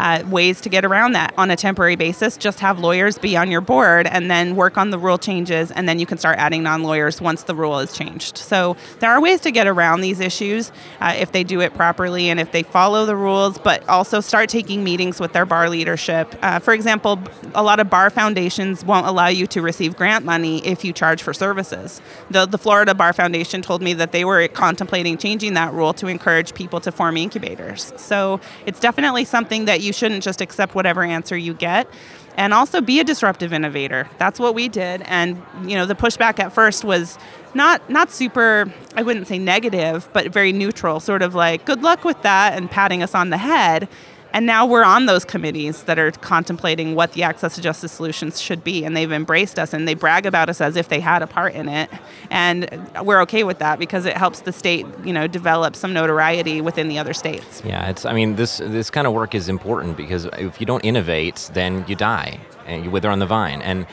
uh, 0.00 0.24
ways 0.28 0.62
to 0.62 0.70
get 0.70 0.82
around 0.82 1.12
that 1.12 1.34
on 1.36 1.50
a 1.50 1.56
temporary 1.56 1.94
basis. 1.94 2.38
Just 2.38 2.60
have 2.60 2.78
lawyers 2.78 3.18
be 3.18 3.36
on 3.36 3.50
your 3.50 3.60
board 3.60 4.06
and 4.06 4.30
then 4.30 4.56
work 4.56 4.78
on 4.78 4.88
the 4.88 4.98
rule 4.98 5.18
changes, 5.18 5.70
and 5.70 5.86
then 5.86 5.98
you 5.98 6.06
can 6.06 6.16
start 6.16 6.38
adding 6.38 6.62
non 6.62 6.82
lawyers 6.82 7.20
once 7.20 7.42
the 7.42 7.54
rule 7.54 7.78
is 7.80 7.92
changed. 7.92 8.38
So 8.38 8.76
there 9.00 9.10
are 9.10 9.20
ways 9.20 9.42
to 9.42 9.50
get 9.50 9.66
around 9.66 10.00
these 10.00 10.18
issues 10.18 10.72
uh, 11.00 11.14
if 11.18 11.32
they 11.32 11.44
do 11.44 11.60
it 11.60 11.74
properly 11.74 12.30
and 12.30 12.40
if 12.40 12.50
they 12.50 12.62
follow 12.62 13.04
the 13.04 13.14
rules, 13.14 13.58
but 13.58 13.86
also 13.88 14.20
start 14.20 14.48
taking 14.48 14.82
meetings 14.82 15.20
with 15.20 15.34
their 15.34 15.44
bar 15.44 15.68
leadership. 15.68 16.34
Uh, 16.40 16.58
for 16.58 16.72
example, 16.72 17.18
a 17.54 17.62
lot 17.62 17.78
of 17.78 17.90
bar 17.90 18.08
foundations 18.08 18.82
won't 18.82 19.06
allow 19.06 19.28
you 19.28 19.46
to 19.48 19.60
receive 19.60 19.96
grant 19.96 20.24
money 20.24 20.66
if 20.66 20.82
you 20.82 20.94
charge 20.94 21.22
for 21.22 21.34
services. 21.34 22.00
The, 22.30 22.46
the 22.46 22.58
Florida 22.58 22.94
Bar 22.94 23.12
Foundation 23.12 23.60
told 23.60 23.82
me 23.82 23.92
that 23.94 24.12
they 24.12 24.24
were 24.24 24.48
contemplating 24.48 25.18
changing 25.18 25.52
that 25.54 25.74
rule 25.74 25.92
to 25.94 26.06
encourage 26.06 26.54
people 26.54 26.80
to 26.80 26.90
form 26.90 27.18
incubators. 27.18 27.92
So 27.96 28.40
it's 28.64 28.80
definitely 28.80 29.26
something 29.26 29.66
that 29.66 29.82
you 29.82 29.89
shouldn't 29.92 30.22
just 30.22 30.40
accept 30.40 30.74
whatever 30.74 31.02
answer 31.02 31.36
you 31.36 31.54
get 31.54 31.88
and 32.36 32.54
also 32.54 32.80
be 32.80 33.00
a 33.00 33.04
disruptive 33.04 33.52
innovator. 33.52 34.08
That's 34.18 34.38
what 34.38 34.54
we 34.54 34.68
did. 34.68 35.02
And 35.02 35.42
you 35.64 35.76
know, 35.76 35.86
the 35.86 35.94
pushback 35.94 36.38
at 36.38 36.52
first 36.52 36.84
was 36.84 37.18
not 37.54 37.90
not 37.90 38.10
super 38.10 38.72
I 38.94 39.02
wouldn't 39.02 39.26
say 39.26 39.38
negative, 39.38 40.08
but 40.12 40.32
very 40.32 40.52
neutral, 40.52 41.00
sort 41.00 41.22
of 41.22 41.34
like 41.34 41.64
good 41.64 41.82
luck 41.82 42.04
with 42.04 42.22
that 42.22 42.56
and 42.56 42.70
patting 42.70 43.02
us 43.02 43.14
on 43.14 43.30
the 43.30 43.38
head. 43.38 43.88
And 44.32 44.46
now 44.46 44.66
we're 44.66 44.84
on 44.84 45.06
those 45.06 45.24
committees 45.24 45.84
that 45.84 45.98
are 45.98 46.10
contemplating 46.10 46.94
what 46.94 47.12
the 47.12 47.22
access 47.22 47.54
to 47.56 47.60
justice 47.60 47.92
solutions 47.92 48.40
should 48.40 48.62
be. 48.62 48.84
And 48.84 48.96
they've 48.96 49.10
embraced 49.10 49.58
us 49.58 49.72
and 49.72 49.86
they 49.86 49.94
brag 49.94 50.26
about 50.26 50.48
us 50.48 50.60
as 50.60 50.76
if 50.76 50.88
they 50.88 51.00
had 51.00 51.22
a 51.22 51.26
part 51.26 51.54
in 51.54 51.68
it. 51.68 51.90
And 52.30 52.88
we're 53.02 53.20
okay 53.22 53.44
with 53.44 53.58
that 53.58 53.78
because 53.78 54.06
it 54.06 54.16
helps 54.16 54.40
the 54.40 54.52
state, 54.52 54.86
you 55.04 55.12
know, 55.12 55.26
develop 55.26 55.74
some 55.74 55.92
notoriety 55.92 56.60
within 56.60 56.88
the 56.88 56.98
other 56.98 57.12
states. 57.12 57.62
Yeah, 57.64 57.88
it's 57.88 58.04
I 58.04 58.12
mean 58.12 58.36
this 58.36 58.58
this 58.58 58.90
kind 58.90 59.06
of 59.06 59.12
work 59.12 59.34
is 59.34 59.48
important 59.48 59.96
because 59.96 60.26
if 60.38 60.60
you 60.60 60.66
don't 60.66 60.84
innovate, 60.84 61.50
then 61.54 61.84
you 61.88 61.96
die 61.96 62.40
and 62.66 62.84
you 62.84 62.90
wither 62.90 63.10
on 63.10 63.18
the 63.18 63.26
vine. 63.26 63.62
And 63.62 63.86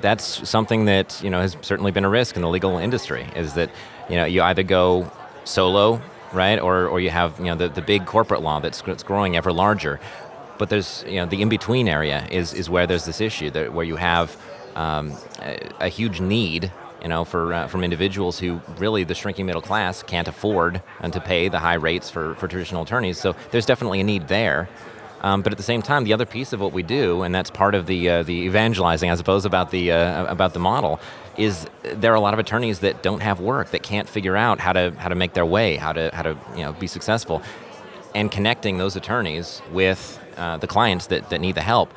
that's 0.00 0.48
something 0.48 0.84
that, 0.86 1.20
you 1.22 1.30
know, 1.30 1.40
has 1.40 1.56
certainly 1.60 1.90
been 1.90 2.04
a 2.04 2.08
risk 2.08 2.36
in 2.36 2.42
the 2.42 2.48
legal 2.48 2.78
industry 2.78 3.26
is 3.34 3.54
that, 3.54 3.70
you 4.08 4.16
know, 4.16 4.24
you 4.24 4.42
either 4.42 4.62
go 4.62 5.10
solo 5.44 6.00
right? 6.32 6.58
Or, 6.58 6.86
or 6.86 7.00
you 7.00 7.10
have 7.10 7.38
you 7.38 7.46
know 7.46 7.56
the, 7.56 7.68
the 7.68 7.82
big 7.82 8.06
corporate 8.06 8.42
law 8.42 8.60
that's, 8.60 8.82
that's 8.82 9.02
growing 9.02 9.36
ever 9.36 9.52
larger. 9.52 10.00
But 10.58 10.70
there's 10.70 11.04
you 11.06 11.16
know 11.16 11.26
the 11.26 11.40
in 11.42 11.48
between 11.48 11.88
area 11.88 12.26
is, 12.30 12.52
is 12.52 12.68
where 12.68 12.86
there's 12.86 13.04
this 13.04 13.20
issue 13.20 13.50
that 13.50 13.72
where 13.72 13.84
you 13.84 13.96
have 13.96 14.36
um, 14.74 15.12
a, 15.40 15.70
a, 15.80 15.88
huge 15.88 16.20
need 16.20 16.72
you 17.02 17.08
know 17.08 17.24
for 17.24 17.54
uh, 17.54 17.66
from 17.68 17.84
individuals 17.84 18.38
who 18.38 18.60
really 18.76 19.04
the 19.04 19.14
shrinking 19.14 19.46
middle 19.46 19.62
class 19.62 20.02
can't 20.02 20.28
afford 20.28 20.82
and 21.00 21.12
to 21.12 21.20
pay 21.20 21.48
the 21.48 21.58
high 21.58 21.74
rates 21.74 22.10
for, 22.10 22.34
for 22.34 22.48
traditional 22.48 22.82
attorneys. 22.82 23.18
So 23.18 23.36
there's 23.50 23.66
definitely 23.66 24.00
a 24.00 24.04
need 24.04 24.28
there. 24.28 24.68
Um, 25.20 25.42
but 25.42 25.52
at 25.52 25.56
the 25.56 25.64
same 25.64 25.82
time, 25.82 26.04
the 26.04 26.12
other 26.12 26.26
piece 26.26 26.52
of 26.52 26.60
what 26.60 26.72
we 26.72 26.82
do, 26.82 27.22
and 27.22 27.34
that's 27.34 27.50
part 27.50 27.74
of 27.74 27.86
the 27.86 28.08
uh, 28.08 28.22
the 28.22 28.34
evangelizing, 28.34 29.10
I 29.10 29.14
suppose, 29.16 29.44
about 29.44 29.70
the 29.70 29.92
uh, 29.92 30.26
about 30.26 30.52
the 30.52 30.60
model, 30.60 31.00
is 31.36 31.66
there 31.82 32.12
are 32.12 32.16
a 32.16 32.20
lot 32.20 32.34
of 32.34 32.40
attorneys 32.40 32.80
that 32.80 33.02
don't 33.02 33.20
have 33.20 33.40
work, 33.40 33.70
that 33.70 33.82
can't 33.82 34.08
figure 34.08 34.36
out 34.36 34.60
how 34.60 34.72
to 34.72 34.92
how 34.98 35.08
to 35.08 35.14
make 35.14 35.32
their 35.32 35.46
way, 35.46 35.76
how 35.76 35.92
to 35.92 36.10
how 36.12 36.22
to 36.22 36.36
you 36.56 36.62
know 36.62 36.72
be 36.72 36.86
successful, 36.86 37.42
and 38.14 38.30
connecting 38.30 38.78
those 38.78 38.96
attorneys 38.96 39.60
with 39.72 40.20
uh, 40.36 40.56
the 40.58 40.66
clients 40.66 41.06
that, 41.08 41.30
that 41.30 41.40
need 41.40 41.54
the 41.54 41.62
help. 41.62 41.92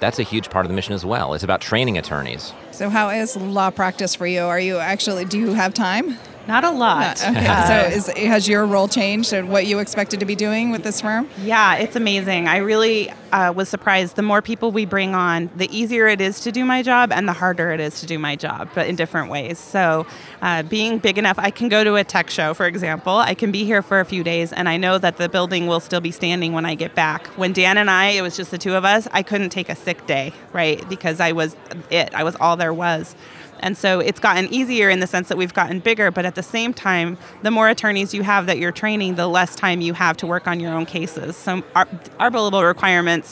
That's 0.00 0.18
a 0.18 0.24
huge 0.24 0.50
part 0.50 0.64
of 0.64 0.68
the 0.68 0.74
mission 0.74 0.94
as 0.94 1.04
well. 1.04 1.34
It's 1.34 1.44
about 1.44 1.60
training 1.60 1.96
attorneys. 1.96 2.52
So, 2.72 2.88
how 2.88 3.10
is 3.10 3.36
law 3.36 3.70
practice 3.70 4.14
for 4.14 4.26
you? 4.26 4.40
Are 4.40 4.58
you 4.58 4.78
actually 4.78 5.24
do 5.26 5.38
you 5.38 5.52
have 5.52 5.74
time? 5.74 6.18
Not 6.48 6.64
a 6.64 6.70
lot. 6.70 7.22
Okay, 7.24 7.46
Uh, 7.46 7.66
so 7.66 7.96
is, 7.96 8.06
has 8.08 8.48
your 8.48 8.66
role 8.66 8.88
changed 8.88 9.32
and 9.32 9.48
what 9.48 9.66
you 9.66 9.78
expected 9.78 10.20
to 10.20 10.26
be 10.26 10.34
doing 10.34 10.70
with 10.70 10.82
this 10.82 11.00
firm? 11.00 11.28
Yeah, 11.42 11.76
it's 11.76 11.96
amazing. 11.96 12.48
I 12.48 12.58
really 12.58 13.12
uh, 13.32 13.52
was 13.54 13.68
surprised. 13.68 14.16
The 14.16 14.22
more 14.22 14.42
people 14.42 14.70
we 14.70 14.84
bring 14.84 15.14
on, 15.14 15.50
the 15.56 15.74
easier 15.76 16.06
it 16.06 16.20
is 16.20 16.40
to 16.40 16.52
do 16.52 16.64
my 16.64 16.82
job 16.82 17.10
and 17.12 17.26
the 17.26 17.32
harder 17.32 17.72
it 17.72 17.80
is 17.80 18.00
to 18.00 18.06
do 18.06 18.18
my 18.18 18.36
job, 18.36 18.68
but 18.74 18.86
in 18.86 18.96
different 18.96 19.30
ways. 19.30 19.58
So, 19.58 20.06
uh, 20.42 20.62
being 20.62 20.98
big 20.98 21.18
enough, 21.18 21.38
I 21.38 21.50
can 21.50 21.68
go 21.68 21.82
to 21.82 21.96
a 21.96 22.04
tech 22.04 22.30
show, 22.30 22.54
for 22.54 22.66
example. 22.66 23.16
I 23.16 23.34
can 23.34 23.50
be 23.50 23.64
here 23.64 23.82
for 23.82 24.00
a 24.00 24.04
few 24.04 24.22
days, 24.22 24.52
and 24.52 24.68
I 24.68 24.76
know 24.76 24.98
that 24.98 25.16
the 25.16 25.28
building 25.28 25.66
will 25.66 25.80
still 25.80 26.00
be 26.00 26.10
standing 26.10 26.52
when 26.52 26.66
I 26.66 26.74
get 26.74 26.94
back. 26.94 27.26
When 27.38 27.52
Dan 27.52 27.78
and 27.78 27.90
I, 27.90 28.10
it 28.10 28.22
was 28.22 28.36
just 28.36 28.50
the 28.50 28.58
two 28.58 28.74
of 28.74 28.84
us, 28.84 29.08
I 29.12 29.22
couldn't 29.22 29.50
take 29.50 29.68
a 29.68 29.76
sick 29.76 30.06
day, 30.06 30.32
right? 30.52 30.86
Because 30.88 31.20
I 31.20 31.32
was 31.32 31.56
it, 31.90 32.14
I 32.14 32.24
was 32.24 32.36
all 32.36 32.56
there 32.56 32.74
was. 32.74 33.16
And 33.62 33.78
so 33.78 34.00
it's 34.00 34.18
gotten 34.18 34.52
easier 34.52 34.90
in 34.90 35.00
the 35.00 35.06
sense 35.06 35.28
that 35.28 35.38
we've 35.38 35.54
gotten 35.54 35.78
bigger, 35.78 36.10
but 36.10 36.26
at 36.26 36.34
the 36.34 36.42
same 36.42 36.74
time, 36.74 37.16
the 37.42 37.50
more 37.50 37.68
attorneys 37.68 38.12
you 38.12 38.22
have 38.24 38.46
that 38.46 38.58
you're 38.58 38.72
training, 38.72 39.14
the 39.14 39.28
less 39.28 39.54
time 39.54 39.80
you 39.80 39.94
have 39.94 40.16
to 40.18 40.26
work 40.26 40.48
on 40.48 40.58
your 40.58 40.74
own 40.74 40.84
cases. 40.84 41.36
So 41.36 41.62
our, 41.76 41.86
our 42.18 42.30
billable 42.30 42.62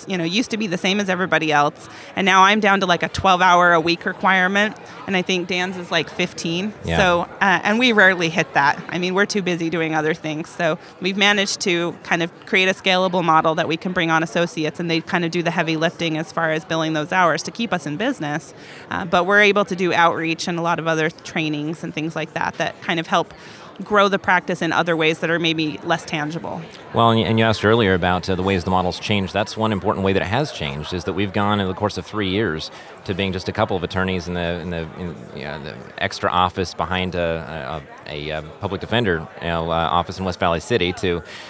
you 0.06 0.16
know, 0.16 0.24
used 0.24 0.50
to 0.50 0.56
be 0.56 0.66
the 0.66 0.78
same 0.78 1.00
as 1.00 1.08
everybody 1.08 1.52
else, 1.52 1.88
and 2.16 2.24
now 2.24 2.42
I'm 2.42 2.60
down 2.60 2.80
to 2.80 2.86
like 2.86 3.02
a 3.02 3.08
12-hour 3.08 3.72
a 3.72 3.80
week 3.80 4.04
requirement, 4.04 4.76
and 5.06 5.16
I 5.16 5.22
think 5.22 5.48
Dan's 5.48 5.76
is 5.76 5.90
like 5.90 6.08
15. 6.08 6.72
Yeah. 6.84 6.96
So, 6.96 7.20
uh, 7.40 7.60
and 7.62 7.78
we 7.78 7.92
rarely 7.92 8.28
hit 8.28 8.52
that. 8.54 8.82
I 8.88 8.98
mean, 8.98 9.14
we're 9.14 9.26
too 9.26 9.42
busy 9.42 9.70
doing 9.70 9.94
other 9.94 10.14
things. 10.14 10.48
So 10.48 10.78
we've 11.00 11.16
managed 11.16 11.60
to 11.62 11.92
kind 12.02 12.22
of 12.22 12.30
create 12.46 12.68
a 12.68 12.74
scalable 12.74 13.24
model 13.24 13.54
that 13.56 13.68
we 13.68 13.76
can 13.76 13.92
bring 13.92 14.10
on 14.10 14.22
associates, 14.22 14.80
and 14.80 14.90
they 14.90 15.00
kind 15.00 15.24
of 15.24 15.30
do 15.30 15.42
the 15.42 15.50
heavy 15.50 15.76
lifting 15.76 16.16
as 16.16 16.32
far 16.32 16.50
as 16.52 16.64
billing 16.64 16.92
those 16.92 17.12
hours 17.12 17.42
to 17.44 17.50
keep 17.50 17.72
us 17.72 17.86
in 17.86 17.96
business. 17.96 18.54
Uh, 18.90 19.04
but 19.04 19.26
we're 19.26 19.40
able 19.40 19.64
to 19.64 19.76
do 19.76 19.92
outreach 19.92 20.48
and 20.48 20.58
a 20.58 20.62
lot 20.62 20.78
of 20.78 20.86
other 20.86 21.10
trainings 21.10 21.82
and 21.84 21.94
things 21.94 22.14
like 22.16 22.32
that 22.34 22.54
that 22.54 22.80
kind 22.82 23.00
of 23.00 23.06
help 23.06 23.32
grow 23.84 24.08
the 24.08 24.18
practice 24.18 24.62
in 24.62 24.72
other 24.72 24.96
ways 24.96 25.18
that 25.20 25.30
are 25.30 25.38
maybe 25.38 25.78
less 25.84 26.04
tangible. 26.04 26.60
Well, 26.94 27.10
and 27.10 27.38
you- 27.38 27.44
asked 27.44 27.64
earlier 27.64 27.94
about 27.94 28.28
uh, 28.28 28.34
the 28.34 28.42
ways 28.42 28.64
the 28.64 28.70
model's 28.70 28.98
changed. 29.00 29.32
That's 29.32 29.56
one 29.56 29.72
important 29.72 30.04
way 30.04 30.12
that 30.12 30.22
it 30.22 30.28
has 30.28 30.52
changed 30.52 30.92
is 30.92 31.04
that 31.04 31.14
we've 31.14 31.32
gone 31.32 31.58
in 31.60 31.66
the 31.68 31.74
course 31.74 31.96
of 31.98 32.04
three 32.06 32.28
years 32.28 32.70
to 33.04 33.14
being 33.14 33.32
just 33.32 33.48
a 33.48 33.52
couple 33.52 33.76
of 33.76 33.82
attorneys 33.82 34.28
in 34.28 34.34
the 34.34 34.60
in 34.60 34.70
the, 34.70 34.88
in, 34.98 35.16
you 35.36 35.44
know, 35.44 35.62
the 35.62 35.74
extra 35.98 36.30
office 36.30 36.74
behind 36.74 37.14
a, 37.14 37.82
a, 38.06 38.28
a, 38.28 38.32
uh 38.32 38.42
public 38.60 38.80
defender 38.80 39.26
you 39.40 39.46
know, 39.48 39.70
uh, 39.70 39.74
office 39.74 40.18
in 40.18 40.24
West 40.24 40.38
Valley 40.40 40.60
City 40.60 40.92
to 40.94 41.06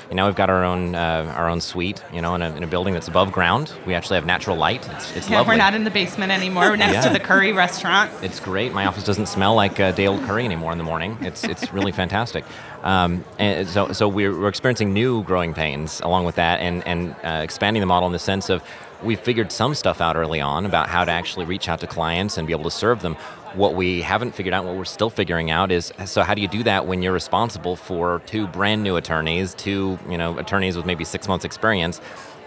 you 0.09 0.15
know 0.15 0.27
we've 0.27 0.37
got 0.37 0.51
our 0.51 0.65
own 0.65 0.95
uh, 0.95 1.33
our 1.37 1.49
own 1.49 1.61
suite 1.61 2.03
you 2.13 2.23
know 2.23 2.35
in 2.35 2.43
a, 2.43 2.55
in 2.57 2.63
a 2.63 2.67
building 2.67 2.95
that's 2.95 3.09
above 3.09 3.33
ground. 3.33 3.73
We 3.87 3.95
actually 3.95 4.17
have 4.17 4.27
natural 4.27 4.57
light. 4.57 4.89
It's, 4.91 5.17
it's 5.17 5.29
Yeah, 5.31 5.39
lovely. 5.39 5.53
we're 5.55 5.59
not 5.59 5.75
in 5.75 5.85
the 5.85 5.91
basement 5.91 6.33
anymore. 6.33 6.71
We're 6.71 6.77
next 6.77 6.95
Yeah. 6.95 7.01
to 7.03 7.11
the 7.13 7.21
Curry 7.21 7.53
restaurant. 7.53 8.11
It's 8.23 8.41
great. 8.41 8.73
My 8.73 8.87
office 8.87 9.05
doesn't 9.05 9.27
smell 9.27 9.55
like 9.55 9.81
uh, 9.81 9.93
old 10.07 10.23
Curry 10.25 10.45
anymore 10.45 10.73
in 10.73 10.79
the 10.79 10.85
morning. 10.85 11.19
It's 11.21 11.45
it's 11.45 11.73
really 11.73 11.93
fantastic. 11.93 12.45
Um, 12.83 13.25
and 13.39 13.69
so 13.69 13.93
so 13.93 14.09
we're, 14.09 14.39
we're 14.39 14.49
experiencing 14.49 14.93
new 14.93 15.23
growing 15.25 15.53
pains 15.55 16.01
along 16.01 16.25
with 16.25 16.37
that, 16.37 16.61
and 16.61 16.87
and 16.87 17.15
uh, 17.25 17.41
expanding 17.43 17.81
the 17.81 17.87
model 17.87 18.07
in 18.07 18.13
the 18.13 18.19
sense 18.19 18.49
of 18.49 18.63
we 19.03 19.17
figured 19.17 19.51
some 19.53 19.75
stuff 19.75 20.01
out 20.01 20.17
early 20.17 20.41
on 20.41 20.67
about 20.67 20.89
how 20.89 21.05
to 21.05 21.11
actually 21.11 21.47
reach 21.47 21.69
out 21.69 21.81
to 21.81 21.87
clients 21.87 22.37
and 22.37 22.47
be 22.47 22.53
able 22.53 22.65
to 22.65 22.71
serve 22.71 23.03
them. 23.03 23.15
What 23.55 23.75
we 23.75 24.03
haven't 24.03 24.33
figured 24.33 24.55
out, 24.55 24.65
what 24.65 24.77
we're 24.77 24.85
still 24.85 25.11
figuring 25.11 25.51
out, 25.51 25.73
is 25.73 25.93
so 26.05 26.23
how 26.23 26.35
do 26.35 26.43
you 26.43 26.49
do 26.49 26.63
that 26.63 26.87
when 26.87 27.03
you're 27.03 27.13
responsible 27.13 27.75
for 27.77 28.23
two 28.27 28.47
brand 28.47 28.85
new 28.85 28.97
attorneys, 28.97 29.55
two 29.55 29.99
you 30.09 30.17
know 30.17 30.39
attorneys 30.39 30.77
with 30.77 30.87
maybe 30.87 31.05
six 31.05 31.27
months 31.27 31.45
experience, 31.45 32.01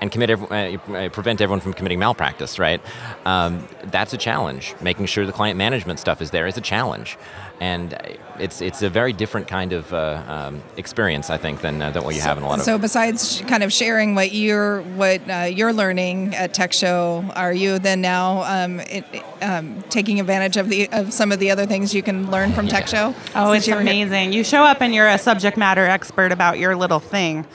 and 0.04 0.12
commit 0.12 0.30
ev- 0.30 0.52
uh, 0.52 0.56
uh, 0.94 1.10
prevent 1.10 1.40
everyone 1.40 1.62
from 1.62 1.74
committing 1.74 1.98
malpractice, 1.98 2.60
right? 2.60 2.82
Um, 3.26 3.66
that's 3.86 4.12
a 4.14 4.18
challenge. 4.18 4.76
Making 4.82 5.06
sure 5.06 5.26
the 5.26 5.32
client 5.32 5.58
management 5.58 5.98
stuff 5.98 6.22
is 6.22 6.30
there 6.32 6.46
is 6.46 6.58
a 6.58 6.62
challenge, 6.62 7.18
and 7.62 7.98
it's 8.38 8.62
it's 8.62 8.82
a 8.82 8.90
very 8.90 9.14
different 9.14 9.48
kind 9.48 9.72
of 9.72 9.94
uh, 9.94 10.22
um, 10.28 10.62
experience, 10.76 11.30
I 11.30 11.38
think, 11.38 11.62
than 11.62 11.82
uh, 11.82 11.92
than 11.92 12.04
what 12.04 12.16
you 12.16 12.22
have 12.22 12.38
in 12.38 12.44
a 12.44 12.48
lot 12.48 12.60
of. 12.60 12.66
So 12.66 12.78
besides 12.78 13.38
sh- 13.38 13.42
kind 13.44 13.64
of 13.64 13.72
sharing 13.72 14.14
what 14.14 14.34
you're 14.34 14.82
what 14.82 15.22
uh, 15.30 15.44
you're 15.50 15.72
learning 15.74 16.36
at 16.36 16.54
Tech 16.54 16.74
Show, 16.74 17.24
are 17.36 17.54
you 17.54 17.80
then 17.80 18.02
now 18.02 18.44
um, 18.44 18.82
it, 18.82 19.06
um, 19.42 19.82
taking 19.90 20.20
advantage 20.20 20.58
of 20.58 20.68
the 20.68 20.90
of 20.92 21.14
some 21.14 21.32
of 21.32 21.40
the 21.40 21.50
other 21.50 21.66
things 21.66 21.94
you 21.94 22.04
can 22.04 22.30
learn 22.30 22.52
from 22.52 22.68
Tech 22.68 22.88
Show? 22.88 23.16
Oh, 23.36 23.54
Since 23.54 23.58
it's 23.60 23.68
you 23.68 23.74
here- 23.76 23.82
amazing. 23.82 24.34
You 24.34 24.44
show 24.44 24.64
up 24.64 24.82
and 24.82 24.94
you're 24.94 25.08
a 25.08 25.18
subject 25.18 25.56
matter 25.56 25.86
expert 25.86 26.34
about 26.34 26.60
your 26.60 26.76
little 26.76 27.00
thing. 27.00 27.46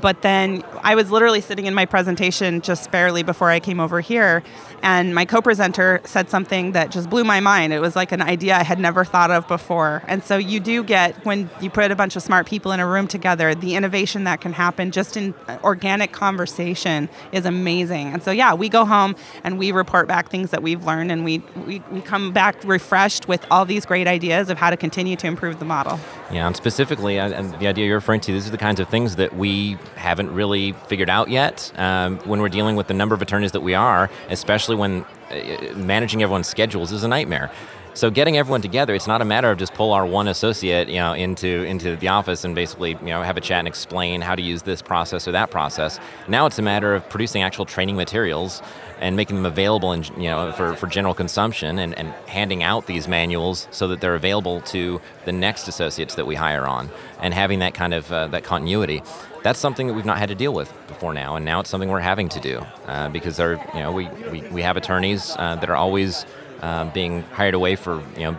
But 0.00 0.22
then 0.22 0.62
I 0.82 0.94
was 0.94 1.10
literally 1.10 1.40
sitting 1.40 1.66
in 1.66 1.74
my 1.74 1.86
presentation 1.86 2.60
just 2.60 2.90
barely 2.90 3.22
before 3.22 3.50
I 3.50 3.60
came 3.60 3.80
over 3.80 4.00
here, 4.00 4.42
and 4.82 5.14
my 5.14 5.24
co 5.24 5.40
presenter 5.40 6.00
said 6.04 6.28
something 6.28 6.72
that 6.72 6.90
just 6.90 7.08
blew 7.08 7.24
my 7.24 7.40
mind. 7.40 7.72
It 7.72 7.80
was 7.80 7.94
like 7.94 8.10
an 8.10 8.20
idea 8.20 8.56
I 8.56 8.64
had 8.64 8.80
never 8.80 9.04
thought 9.04 9.30
of 9.30 9.46
before. 9.46 10.02
And 10.08 10.24
so 10.24 10.36
you 10.36 10.58
do 10.60 10.82
get, 10.82 11.24
when 11.24 11.48
you 11.60 11.70
put 11.70 11.90
a 11.90 11.96
bunch 11.96 12.16
of 12.16 12.22
smart 12.22 12.46
people 12.46 12.72
in 12.72 12.80
a 12.80 12.86
room 12.86 13.06
together, 13.06 13.54
the 13.54 13.76
innovation 13.76 14.24
that 14.24 14.40
can 14.40 14.52
happen 14.52 14.90
just 14.90 15.16
in 15.16 15.34
organic 15.62 16.12
conversation 16.12 17.08
is 17.30 17.46
amazing. 17.46 18.08
And 18.08 18.22
so, 18.22 18.32
yeah, 18.32 18.54
we 18.54 18.68
go 18.68 18.84
home 18.84 19.14
and 19.44 19.58
we 19.58 19.70
report 19.72 20.08
back 20.08 20.28
things 20.30 20.50
that 20.50 20.62
we've 20.62 20.84
learned, 20.84 21.12
and 21.12 21.24
we, 21.24 21.38
we, 21.66 21.80
we 21.90 22.00
come 22.00 22.32
back 22.32 22.62
refreshed 22.64 23.28
with 23.28 23.46
all 23.50 23.64
these 23.64 23.86
great 23.86 24.08
ideas 24.08 24.50
of 24.50 24.58
how 24.58 24.70
to 24.70 24.76
continue 24.76 25.16
to 25.16 25.26
improve 25.26 25.58
the 25.58 25.64
model. 25.64 26.00
Yeah, 26.32 26.46
and 26.46 26.56
specifically, 26.56 27.18
and 27.18 27.52
the 27.60 27.66
idea 27.66 27.86
you're 27.86 27.96
referring 27.96 28.20
to, 28.22 28.32
these 28.32 28.48
are 28.48 28.50
the 28.50 28.58
kinds 28.58 28.80
of 28.80 28.88
things 28.88 29.16
that 29.16 29.36
we 29.36 29.76
haven't 29.96 30.32
really 30.32 30.72
figured 30.72 31.10
out 31.10 31.28
yet 31.28 31.72
um, 31.76 32.18
when 32.20 32.40
we're 32.40 32.48
dealing 32.48 32.76
with 32.76 32.86
the 32.86 32.94
number 32.94 33.14
of 33.14 33.22
attorneys 33.22 33.52
that 33.52 33.60
we 33.60 33.74
are, 33.74 34.10
especially 34.28 34.76
when 34.76 35.04
uh, 35.30 35.74
managing 35.76 36.22
everyone's 36.22 36.48
schedules 36.48 36.92
is 36.92 37.04
a 37.04 37.08
nightmare. 37.08 37.50
So 37.94 38.10
getting 38.10 38.38
everyone 38.38 38.62
together, 38.62 38.94
it's 38.94 39.06
not 39.06 39.20
a 39.20 39.24
matter 39.26 39.50
of 39.50 39.58
just 39.58 39.74
pull 39.74 39.92
our 39.92 40.06
one 40.06 40.26
associate, 40.26 40.88
you 40.88 40.96
know, 40.96 41.12
into 41.12 41.64
into 41.64 41.94
the 41.96 42.08
office 42.08 42.42
and 42.42 42.54
basically, 42.54 42.92
you 42.92 43.08
know, 43.08 43.22
have 43.22 43.36
a 43.36 43.40
chat 43.40 43.58
and 43.58 43.68
explain 43.68 44.22
how 44.22 44.34
to 44.34 44.40
use 44.40 44.62
this 44.62 44.80
process 44.80 45.28
or 45.28 45.32
that 45.32 45.50
process. 45.50 46.00
Now 46.26 46.46
it's 46.46 46.58
a 46.58 46.62
matter 46.62 46.94
of 46.94 47.06
producing 47.10 47.42
actual 47.42 47.66
training 47.66 47.96
materials 47.96 48.62
and 49.02 49.16
making 49.16 49.36
them 49.36 49.44
available 49.44 49.92
and 49.92 50.08
you 50.16 50.30
know 50.30 50.52
for, 50.52 50.74
for 50.76 50.86
general 50.86 51.12
consumption 51.12 51.78
and, 51.78 51.98
and 51.98 52.08
handing 52.26 52.62
out 52.62 52.86
these 52.86 53.08
manuals 53.08 53.66
so 53.70 53.88
that 53.88 54.00
they're 54.00 54.14
available 54.14 54.60
to 54.62 55.00
the 55.24 55.32
next 55.32 55.68
associates 55.68 56.14
that 56.14 56.26
we 56.26 56.34
hire 56.36 56.66
on 56.66 56.88
and 57.20 57.34
having 57.34 57.58
that 57.58 57.74
kind 57.74 57.92
of 57.92 58.10
uh, 58.12 58.28
that 58.28 58.44
continuity 58.44 59.02
that's 59.42 59.58
something 59.58 59.88
that 59.88 59.94
we've 59.94 60.06
not 60.06 60.18
had 60.18 60.28
to 60.28 60.34
deal 60.36 60.54
with 60.54 60.72
before 60.86 61.12
now 61.12 61.34
and 61.36 61.44
now 61.44 61.60
it's 61.60 61.68
something 61.68 61.90
we're 61.90 62.00
having 62.00 62.28
to 62.28 62.40
do 62.40 62.64
uh, 62.86 63.08
because 63.08 63.40
our 63.40 63.54
you 63.74 63.80
know 63.80 63.92
we, 63.92 64.08
we, 64.30 64.40
we 64.48 64.62
have 64.62 64.76
attorneys 64.76 65.34
uh, 65.38 65.56
that 65.56 65.68
are 65.68 65.76
always 65.76 66.24
uh, 66.60 66.84
being 66.92 67.22
hired 67.22 67.54
away 67.54 67.74
for 67.74 68.02
you 68.16 68.22
know 68.22 68.36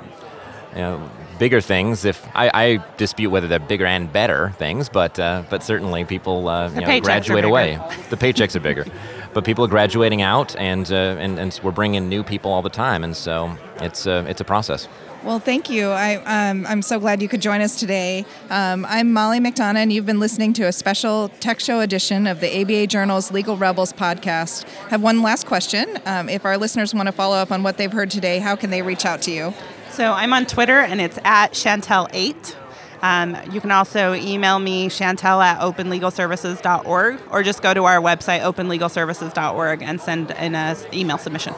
you 0.74 0.79
know, 0.79 1.10
bigger 1.39 1.62
things. 1.62 2.05
If 2.05 2.25
I, 2.36 2.50
I 2.53 2.84
dispute 2.98 3.29
whether 3.29 3.48
they're 3.48 3.60
bigger 3.60 3.86
and 3.86 4.12
better 4.12 4.53
things, 4.58 4.89
but 4.89 5.20
uh, 5.20 5.43
but 5.50 5.63
certainly 5.63 6.03
people 6.05 6.48
uh, 6.48 6.70
you 6.70 6.82
know, 6.82 7.00
graduate 7.01 7.46
away. 7.46 7.77
The 8.10 8.17
paychecks 8.17 8.55
are 8.55 8.60
bigger, 8.60 8.86
but 9.34 9.44
people 9.44 9.66
are 9.66 9.70
graduating 9.70 10.22
out, 10.22 10.56
and 10.58 10.92
uh, 10.92 11.18
and 11.20 11.40
and 11.40 11.60
we're 11.63 11.72
bringing 11.72 12.10
new 12.10 12.24
people 12.24 12.52
all 12.52 12.62
the 12.62 12.70
time, 12.70 13.04
and 13.04 13.16
so 13.16 13.56
it's 13.78 14.08
uh, 14.08 14.25
it's 14.28 14.42
a 14.42 14.46
process. 14.46 14.88
Well, 15.24 15.40
thank 15.40 15.70
you. 15.70 15.88
I, 15.88 16.16
um, 16.50 16.66
I'm 16.68 16.82
so 16.82 17.00
glad 17.00 17.22
you 17.22 17.30
could 17.30 17.42
join 17.42 17.62
us 17.62 17.80
today. 17.80 18.25
Um, 18.50 18.86
I'm 18.90 19.13
Molly 19.13 19.40
McDonough, 19.40 19.78
and 19.78 19.94
you've 19.94 20.06
been 20.06 20.20
listening 20.20 20.52
to 20.54 20.63
a 20.63 20.74
special 20.74 21.30
Tech 21.40 21.62
Show 21.62 21.80
edition 21.80 22.28
of 22.28 22.42
the 22.42 22.62
ABA 22.62 22.88
Journal's 22.88 23.32
Legal 23.32 23.56
Rebels 23.56 23.94
podcast. 23.94 24.66
I 24.88 24.90
have 24.90 25.02
one 25.02 25.22
last 25.22 25.46
question. 25.48 25.98
Um, 26.06 26.28
if 26.28 26.44
our 26.44 26.58
listeners 26.58 26.94
want 26.94 27.08
to 27.08 27.13
follow 27.13 27.38
up 27.38 27.54
on 27.54 27.63
what 27.63 27.78
they've 27.78 27.92
heard 27.92 28.12
today, 28.12 28.40
how 28.40 28.58
can 28.58 28.70
they 28.70 28.82
reach 28.82 29.06
out 29.06 29.22
to 29.22 29.32
you? 29.32 29.54
So 29.92 30.12
I'm 30.12 30.34
on 30.34 30.46
Twitter 30.46 30.80
and 30.80 31.00
it's 31.00 31.18
at 31.24 31.54
Chantel8. 31.54 32.56
Um, 33.03 33.36
you 33.51 33.60
can 33.60 33.69
also 33.69 34.13
email 34.13 34.60
me, 34.60 34.88
Chantel 34.88 35.43
at 35.43 35.60
openlegalservices.org, 35.60 37.19
or 37.29 37.43
just 37.43 37.62
go 37.62 37.74
to 37.74 37.83
our 37.83 38.00
website, 38.00 38.39
openlegalservices.org, 38.41 39.83
and 39.83 40.00
send 40.00 40.31
in 40.31 40.55
an 40.55 40.77
email 40.93 41.17
submission. 41.17 41.53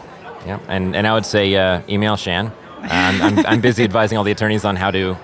Yeah, 0.46 0.60
and 0.68 0.96
and 0.96 1.06
I 1.06 1.14
would 1.14 1.26
say 1.26 1.56
uh, 1.56 1.84
email 1.88 2.16
Shan. 2.18 2.48
Um, 2.48 2.52
I'm, 2.90 3.46
I'm 3.46 3.62
busy 3.62 3.84
advising 3.92 4.18
all 4.18 4.24
the 4.24 4.32
attorneys 4.32 4.66
on 4.66 4.76
how 4.76 4.90
to 4.90 5.16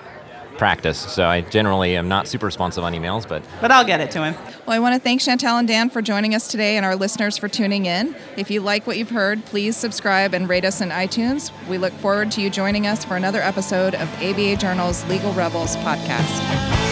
practice, 0.58 0.98
so 0.98 1.26
I 1.26 1.40
generally 1.42 1.96
am 1.96 2.08
not 2.08 2.28
super 2.28 2.46
responsive 2.46 2.84
on 2.84 2.92
emails, 2.92 3.28
but 3.28 3.42
But 3.60 3.70
I'll 3.70 3.84
get 3.84 4.00
it 4.00 4.10
to 4.12 4.24
him. 4.24 4.34
Well, 4.66 4.76
I 4.76 4.78
want 4.78 4.94
to 4.94 5.00
thank 5.00 5.20
Chantel 5.20 5.58
and 5.58 5.66
Dan 5.66 5.90
for 5.90 6.02
joining 6.02 6.34
us 6.34 6.48
today 6.48 6.76
and 6.76 6.86
our 6.86 6.94
listeners 6.94 7.36
for 7.36 7.48
tuning 7.48 7.86
in. 7.86 8.14
If 8.36 8.50
you 8.50 8.60
like 8.60 8.86
what 8.86 8.96
you've 8.96 9.10
heard, 9.10 9.44
please 9.46 9.76
subscribe 9.76 10.34
and 10.34 10.48
rate 10.48 10.64
us 10.64 10.80
in 10.80 10.90
iTunes. 10.90 11.50
We 11.68 11.78
look 11.78 11.92
forward 11.94 12.30
to 12.32 12.40
you 12.40 12.50
joining 12.50 12.86
us 12.86 13.04
for 13.04 13.16
another 13.16 13.40
episode 13.40 13.94
of 13.94 14.08
ABA 14.22 14.56
Journal's 14.56 15.04
Legal 15.06 15.32
Rebels 15.32 15.76
podcast. 15.78 16.82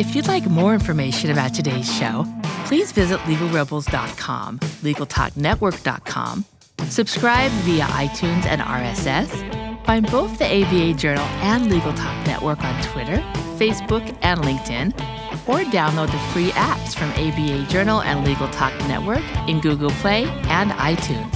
If 0.00 0.14
you'd 0.14 0.28
like 0.28 0.46
more 0.48 0.74
information 0.74 1.30
about 1.30 1.54
today's 1.54 1.92
show, 1.92 2.24
please 2.68 2.92
visit 2.92 3.18
legalrebels.com, 3.20 4.58
legaltalknetwork.com, 4.58 6.44
subscribe 6.84 7.50
via 7.62 7.84
iTunes 7.84 8.44
and 8.44 8.60
RSS, 8.60 9.86
find 9.86 10.06
both 10.10 10.38
the 10.38 10.44
ABA 10.44 10.92
Journal 10.92 11.24
and 11.40 11.70
Legal 11.70 11.94
Talk 11.94 12.26
Network 12.26 12.62
on 12.62 12.82
Twitter, 12.82 13.16
Facebook, 13.56 14.16
and 14.20 14.40
LinkedIn, 14.40 14.88
or 15.48 15.64
download 15.70 16.12
the 16.12 16.18
free 16.34 16.50
apps 16.50 16.94
from 16.94 17.08
ABA 17.12 17.70
Journal 17.70 18.02
and 18.02 18.26
Legal 18.26 18.48
Talk 18.48 18.74
Network 18.86 19.24
in 19.48 19.60
Google 19.60 19.90
Play 20.02 20.24
and 20.50 20.70
iTunes. 20.72 21.32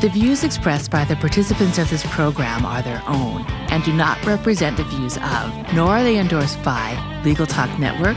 The 0.00 0.08
views 0.08 0.42
expressed 0.42 0.90
by 0.90 1.04
the 1.04 1.14
participants 1.16 1.78
of 1.78 1.88
this 1.90 2.04
program 2.06 2.66
are 2.66 2.82
their 2.82 3.02
own 3.06 3.44
and 3.70 3.84
do 3.84 3.92
not 3.92 4.24
represent 4.26 4.76
the 4.76 4.84
views 4.84 5.16
of, 5.18 5.74
nor 5.74 5.90
are 5.90 6.02
they 6.02 6.18
endorsed 6.18 6.60
by, 6.64 7.20
Legal 7.24 7.46
Talk 7.46 7.78
Network, 7.78 8.16